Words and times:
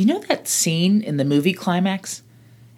You 0.00 0.06
know 0.06 0.20
that 0.20 0.48
scene 0.48 1.02
in 1.02 1.18
the 1.18 1.26
movie 1.26 1.52
climax? 1.52 2.22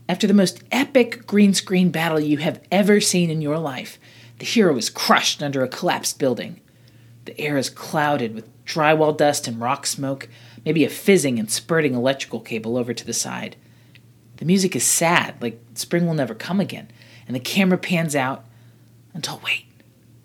After 0.09 0.27
the 0.27 0.35
most 0.35 0.65
epic 0.73 1.25
green 1.25 1.55
screen 1.55 1.93
battle 1.93 2.19
you 2.19 2.39
have 2.39 2.61
ever 2.73 3.01
seen 3.01 3.31
in 3.31 3.41
your 3.41 3.59
life, 3.59 4.01
the 4.41 4.45
hero 4.45 4.77
is 4.77 4.91
crushed 4.91 5.41
under 5.41 5.63
a 5.63 5.69
collapsed 5.69 6.19
building. 6.19 6.61
The 7.27 7.41
air 7.41 7.57
is 7.59 7.71
clouded 7.71 8.35
with 8.35 8.51
drywall 8.65 9.17
dust 9.17 9.47
and 9.47 9.61
rock 9.61 9.87
smoke, 9.87 10.29
maybe 10.65 10.85
a 10.85 10.89
fizzing 10.89 11.39
and 11.39 11.49
spurting 11.49 11.95
electrical 11.95 12.41
cable 12.41 12.77
over 12.77 12.93
to 12.93 13.07
the 13.07 13.13
side. 13.13 13.55
The 14.39 14.45
music 14.45 14.75
is 14.75 14.83
sad, 14.83 15.41
like 15.41 15.63
spring 15.75 16.09
will 16.09 16.15
never 16.15 16.35
come 16.35 16.59
again, 16.59 16.89
and 17.29 17.37
the 17.37 17.41
camera 17.41 17.79
pans 17.79 18.17
out 18.17 18.45
until 19.15 19.41
wait, 19.45 19.67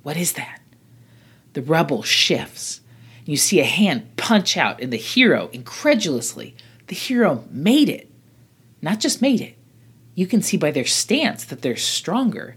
what 0.01 0.17
is 0.17 0.33
that? 0.33 0.61
The 1.53 1.61
rubble 1.61 2.01
shifts, 2.01 2.81
and 3.19 3.27
you 3.27 3.37
see 3.37 3.59
a 3.59 3.65
hand 3.65 4.17
punch 4.17 4.57
out, 4.57 4.81
and 4.81 4.91
the 4.91 4.97
hero, 4.97 5.51
incredulously, 5.53 6.55
the 6.87 6.95
hero 6.95 7.43
made 7.49 7.89
it. 7.89 8.09
Not 8.81 8.99
just 8.99 9.21
made 9.21 9.41
it, 9.41 9.57
you 10.15 10.27
can 10.27 10.41
see 10.41 10.57
by 10.57 10.71
their 10.71 10.85
stance 10.85 11.45
that 11.45 11.61
they're 11.61 11.75
stronger. 11.75 12.55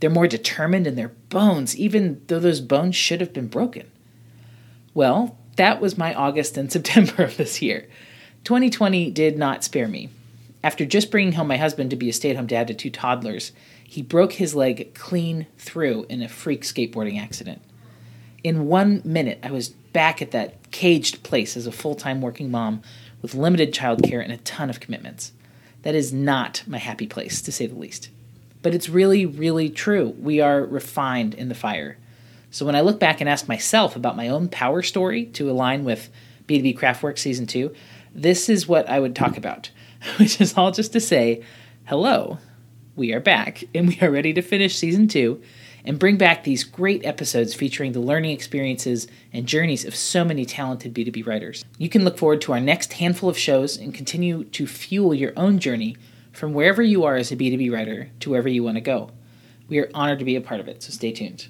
They're 0.00 0.10
more 0.10 0.28
determined 0.28 0.86
in 0.86 0.94
their 0.94 1.08
bones, 1.08 1.76
even 1.76 2.22
though 2.26 2.38
those 2.38 2.60
bones 2.60 2.96
should 2.96 3.20
have 3.20 3.32
been 3.32 3.48
broken. 3.48 3.90
Well, 4.94 5.38
that 5.56 5.80
was 5.80 5.98
my 5.98 6.14
August 6.14 6.56
and 6.56 6.70
September 6.72 7.22
of 7.22 7.36
this 7.36 7.62
year. 7.62 7.88
2020 8.44 9.10
did 9.10 9.36
not 9.36 9.64
spare 9.64 9.88
me. 9.88 10.10
After 10.62 10.84
just 10.84 11.10
bringing 11.10 11.34
home 11.34 11.48
my 11.48 11.56
husband 11.56 11.90
to 11.90 11.96
be 11.96 12.08
a 12.08 12.12
stay 12.12 12.30
at 12.30 12.36
home 12.36 12.46
dad 12.46 12.66
to 12.68 12.74
two 12.74 12.90
toddlers, 12.90 13.52
he 13.84 14.02
broke 14.02 14.34
his 14.34 14.54
leg 14.54 14.94
clean 14.94 15.46
through 15.56 16.04
in 16.08 16.22
a 16.22 16.28
freak 16.28 16.62
skateboarding 16.62 17.20
accident. 17.20 17.62
In 18.44 18.66
one 18.66 19.02
minute, 19.04 19.38
I 19.42 19.50
was 19.50 19.68
back 19.68 20.20
at 20.20 20.32
that 20.32 20.70
caged 20.70 21.22
place 21.22 21.56
as 21.56 21.66
a 21.66 21.72
full 21.72 21.94
time 21.94 22.20
working 22.20 22.50
mom 22.50 22.82
with 23.22 23.34
limited 23.34 23.72
childcare 23.72 24.22
and 24.22 24.32
a 24.32 24.38
ton 24.38 24.70
of 24.70 24.80
commitments. 24.80 25.32
That 25.82 25.94
is 25.94 26.12
not 26.12 26.62
my 26.66 26.78
happy 26.78 27.06
place, 27.06 27.40
to 27.42 27.52
say 27.52 27.66
the 27.66 27.74
least. 27.74 28.10
But 28.62 28.74
it's 28.74 28.88
really, 28.88 29.24
really 29.24 29.70
true. 29.70 30.14
We 30.18 30.40
are 30.40 30.64
refined 30.64 31.34
in 31.34 31.48
the 31.48 31.54
fire. 31.54 31.96
So 32.50 32.66
when 32.66 32.74
I 32.74 32.80
look 32.80 32.98
back 32.98 33.20
and 33.20 33.28
ask 33.28 33.46
myself 33.46 33.94
about 33.94 34.16
my 34.16 34.28
own 34.28 34.48
power 34.48 34.82
story 34.82 35.26
to 35.26 35.50
align 35.50 35.84
with 35.84 36.08
B2B 36.46 36.78
Craftwork 36.78 37.18
Season 37.18 37.46
2, 37.46 37.74
this 38.14 38.48
is 38.48 38.66
what 38.66 38.88
I 38.88 39.00
would 39.00 39.14
talk 39.14 39.36
about, 39.36 39.70
which 40.16 40.40
is 40.40 40.56
all 40.56 40.72
just 40.72 40.92
to 40.94 41.00
say, 41.00 41.44
hello, 41.86 42.38
we 42.96 43.12
are 43.12 43.20
back, 43.20 43.62
and 43.74 43.88
we 43.88 43.98
are 44.00 44.10
ready 44.10 44.32
to 44.32 44.42
finish 44.42 44.76
Season 44.76 45.06
2 45.06 45.40
and 45.84 45.98
bring 45.98 46.16
back 46.16 46.44
these 46.44 46.64
great 46.64 47.04
episodes 47.04 47.54
featuring 47.54 47.92
the 47.92 48.00
learning 48.00 48.32
experiences 48.32 49.08
and 49.32 49.46
journeys 49.46 49.84
of 49.84 49.94
so 49.94 50.24
many 50.24 50.44
talented 50.44 50.94
B2B 50.94 51.26
writers. 51.26 51.64
You 51.78 51.88
can 51.88 52.04
look 52.04 52.18
forward 52.18 52.40
to 52.42 52.52
our 52.52 52.60
next 52.60 52.94
handful 52.94 53.28
of 53.28 53.38
shows 53.38 53.76
and 53.76 53.94
continue 53.94 54.44
to 54.44 54.66
fuel 54.66 55.14
your 55.14 55.32
own 55.36 55.58
journey 55.58 55.96
from 56.32 56.52
wherever 56.52 56.82
you 56.82 57.04
are 57.04 57.16
as 57.16 57.32
a 57.32 57.36
B2B 57.36 57.72
writer 57.72 58.10
to 58.20 58.30
wherever 58.30 58.48
you 58.48 58.62
want 58.62 58.76
to 58.76 58.80
go. 58.80 59.10
We 59.68 59.78
are 59.78 59.90
honored 59.92 60.18
to 60.20 60.24
be 60.24 60.36
a 60.36 60.40
part 60.40 60.60
of 60.60 60.68
it, 60.68 60.82
so 60.82 60.92
stay 60.92 61.12
tuned. 61.12 61.48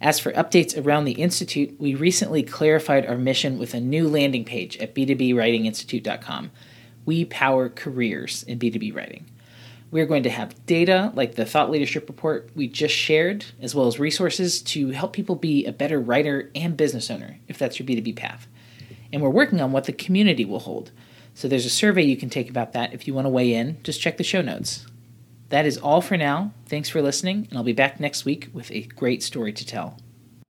As 0.00 0.20
for 0.20 0.32
updates 0.32 0.80
around 0.80 1.04
the 1.04 1.12
Institute, 1.12 1.74
we 1.78 1.94
recently 1.94 2.42
clarified 2.42 3.06
our 3.06 3.18
mission 3.18 3.58
with 3.58 3.74
a 3.74 3.80
new 3.80 4.08
landing 4.08 4.44
page 4.44 4.76
at 4.78 4.94
b2bwritinginstitute.com. 4.94 6.52
We 7.04 7.24
power 7.24 7.68
careers 7.68 8.44
in 8.44 8.58
B2B 8.58 8.94
writing. 8.94 9.26
We're 9.90 10.06
going 10.06 10.24
to 10.24 10.30
have 10.30 10.66
data 10.66 11.12
like 11.14 11.34
the 11.34 11.46
thought 11.46 11.70
leadership 11.70 12.08
report 12.08 12.50
we 12.54 12.68
just 12.68 12.94
shared, 12.94 13.46
as 13.60 13.74
well 13.74 13.86
as 13.86 13.98
resources 13.98 14.60
to 14.62 14.90
help 14.90 15.12
people 15.12 15.34
be 15.34 15.64
a 15.64 15.72
better 15.72 15.98
writer 15.98 16.50
and 16.54 16.76
business 16.76 17.10
owner, 17.10 17.38
if 17.48 17.58
that's 17.58 17.78
your 17.78 17.88
B2B 17.88 18.16
path. 18.16 18.46
And 19.12 19.22
we're 19.22 19.30
working 19.30 19.60
on 19.60 19.72
what 19.72 19.84
the 19.84 19.92
community 19.92 20.44
will 20.44 20.58
hold. 20.58 20.90
So 21.32 21.48
there's 21.48 21.66
a 21.66 21.70
survey 21.70 22.02
you 22.02 22.16
can 22.16 22.30
take 22.30 22.50
about 22.50 22.72
that 22.74 22.92
if 22.92 23.06
you 23.06 23.14
want 23.14 23.24
to 23.24 23.30
weigh 23.30 23.54
in. 23.54 23.82
Just 23.82 24.00
check 24.00 24.18
the 24.18 24.24
show 24.24 24.42
notes. 24.42 24.86
That 25.48 25.64
is 25.64 25.78
all 25.78 26.02
for 26.02 26.18
now. 26.18 26.52
Thanks 26.66 26.90
for 26.90 27.00
listening, 27.00 27.46
and 27.48 27.56
I'll 27.56 27.64
be 27.64 27.72
back 27.72 27.98
next 27.98 28.26
week 28.26 28.50
with 28.52 28.70
a 28.70 28.82
great 28.82 29.22
story 29.22 29.52
to 29.54 29.64
tell. 29.64 29.98